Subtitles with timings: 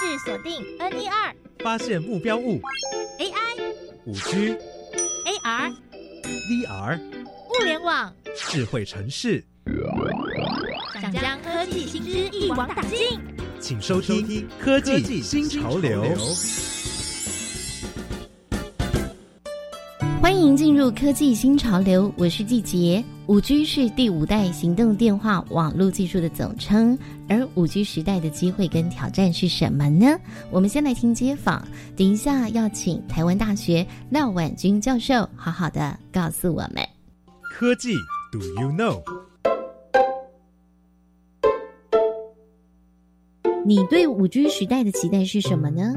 [0.00, 2.58] 制锁定 N E R，，发现目标物。
[3.18, 3.74] AI、
[4.06, 4.56] 五 G、
[5.26, 5.74] AR、
[6.48, 9.44] VR、物联网，智慧城市，
[11.02, 13.20] 想将科技新知一网打尽。
[13.60, 14.26] 请收听
[14.58, 16.02] 《科技新潮流》。
[20.30, 23.04] 欢迎进入科技新潮流，我是季杰。
[23.26, 26.96] 五 G 是第五代行动电话网络技术的总称，
[27.28, 30.16] 而五 G 时代的机会跟挑战是什么呢？
[30.52, 31.66] 我们先来听街访，
[31.96, 36.76] 等一下要请台湾大学廖婉君教授好好的告诉我们。
[37.52, 37.96] 科技
[38.30, 39.02] ，Do you know？
[43.66, 45.92] 你对五 G 时代的期待是什么呢？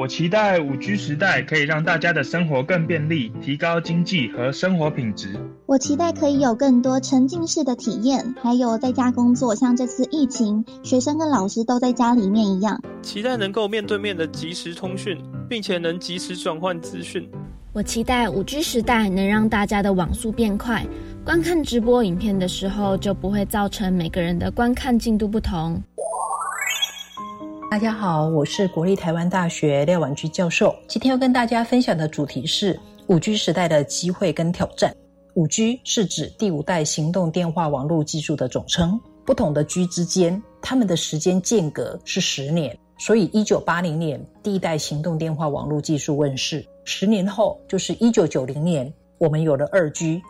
[0.00, 5.38] 我期待五 G 时代可以让大家的生活更便利，提高经济和生活品质。
[5.66, 12.82] 我期待可以有更多沉浸式的体验，还有在家工作，像这次疫情，学生跟老师都在家里面一样。
[13.02, 15.18] 期待能够面对面的即时通讯，
[15.50, 17.28] 并且能及时转换资讯。
[17.74, 20.82] 我期待五 G 时代能让大家的网速变快，
[21.26, 25.80] 观看直播影片的时候就不会造成每个人的观看进度不同。
[27.70, 30.74] 大家好，我是国立台湾大学廖婉菊教授。
[30.88, 32.76] 今天要跟大家分享的主题是
[33.06, 34.92] 五 G 时代的机会跟挑战。
[35.34, 39.00] 五 G 是指第五代行动电话网络技术的总称。
[39.24, 42.76] 不同的 G 之间，它们的时间间隔是十年。
[42.98, 50.20] 所以，一九八零年第一代行动电话网络技术问世，十年后就是一九九零年，我们有了二 G。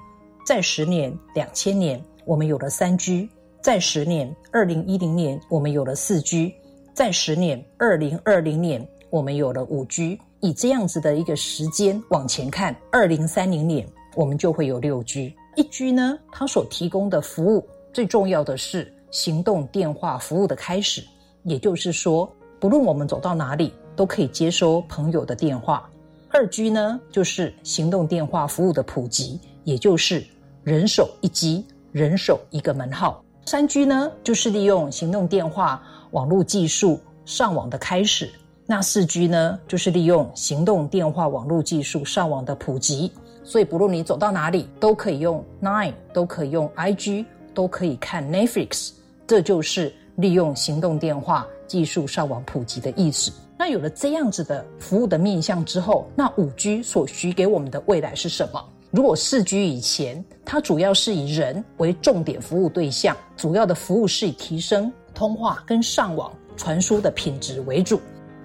[0.45, 3.27] 再十年，两千年，我们有了三 G。
[3.63, 6.55] 再十年，二零一零年，我们有了四 G。
[6.93, 10.19] 在十年，二零二零年，我们有了五 G。
[10.41, 15.35] 以这样子的一个时间往前看，二零三零年，我们就会有六 G。
[15.55, 21.03] 一 G 呢，它所提供的服务最重要的是行动电话服务的开始，
[21.43, 25.89] 也就是说，不论我们走到哪里，都可以接收朋友的电话。
[26.31, 30.25] 二 G 呢，就是行动电话服务的普及，也就是
[30.65, 33.23] 人手一机，人手一个门号。
[33.51, 35.83] 三 G 呢，就是利用行动电话。
[36.13, 38.31] 网络技术上网的开始，
[38.65, 43.11] 那四 G 呢，就是利用行动电话网络技术上网的普及，
[43.43, 48.93] 所以不论你走到哪里，都可以用 Nine，都可以用 IG，都可以看 Netflix，
[49.27, 53.33] 这就是利用行动电话技术上网普及的意思。
[53.59, 58.65] 那有了这样子的服务的面向之后，那五 G 所需给我们的未来是什么？
[58.91, 64.93] 如果四 G 以前，它主要是以人为重点服务对象，主要的服务是以提升。
[65.15, 68.01] 通话跟上网传输的品质为主，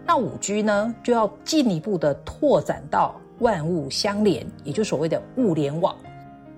[0.06, 5.96] 那五 G 呢就要进一步的拓展到万物相连，也就所谓的物联网。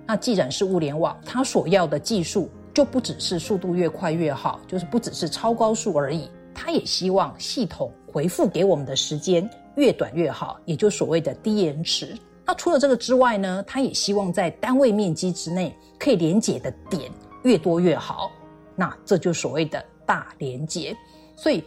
[0.06, 12.14] 那既然是物联网，它所要的技术就不只是速度越快越好，就是不只是超高速而已，它也希望系统回复给我们的时间越短越好，也就所谓的低延迟。
[12.48, 17.12] 那除了这个之外呢，它也希望在单位面积之内可以连接的点
[17.44, 18.32] 越多越好。
[18.74, 19.84] 那这就所谓的。
[20.08, 20.96] 大连接，
[21.36, 21.62] 所以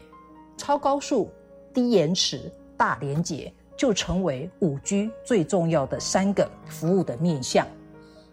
[0.58, 1.30] 超高速、
[1.72, 7.68] 低延迟、大连接就成为五 G 最重要的三个服务的面向。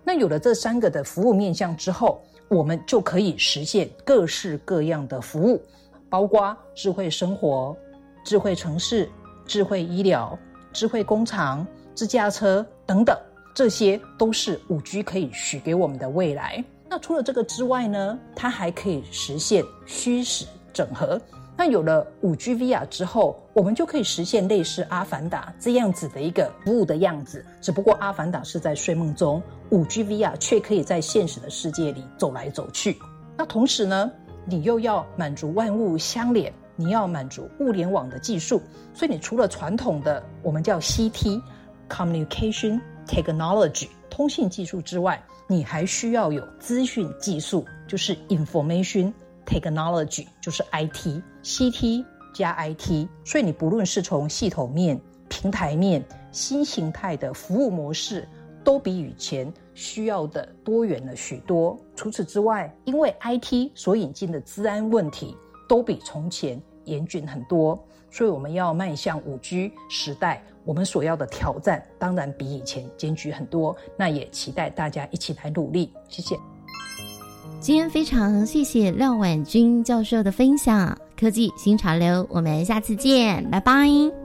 [0.03, 5.60] 那有了这三个的服务面向之后，我们就可以实现各式各样的服务，
[6.08, 7.76] 包括智慧生活、
[8.25, 9.10] 智慧城市、
[9.44, 10.38] 智慧医疗、
[10.72, 11.66] 智慧工厂、
[11.98, 13.19] 自驾车等等，
[13.53, 16.64] 这些都是五 G 可以许给我们的未来。
[16.88, 21.20] 那除了这个之外呢，它还可以实现虚实整合。
[21.56, 27.44] 那有了五 G VR 之后，我们就可以实现类似《阿凡达》这样子的一个服务的样子。
[27.60, 32.97] 只不过《阿凡达》是在睡梦中，五 G VR 却可以在现实的世界里走来走去。
[33.37, 34.08] 那同时呢，
[34.44, 38.62] 你又要满足万物相连，你要满足物联网的技术。
[38.94, 41.42] 所以你除了传统的我们叫 C T
[41.88, 49.12] Communication Technology） 通信技术之外，你还需要有资讯技术，就是 information
[49.47, 52.04] technology，就是 IT，CT
[52.34, 53.09] 加 IT。
[53.25, 58.29] 所以你不论是从系统面、平台面、新形态的服务模式，
[58.62, 61.79] 都比以前需要的多元了许多。
[61.94, 65.37] 除此之外，因为 IT 所引进的治安问题，
[65.69, 67.82] 都比从前严峻很多。
[68.10, 73.76] 所以我们要迈向五 G 时代，我们所要的挑战当然比以前艰巨很多。
[73.96, 75.93] 那也期待大家一起来努力。
[76.08, 76.37] 谢谢。
[77.60, 84.18] 今天非常谢谢廖婉君教授的分享，科技新潮流，我们下次见，拜拜。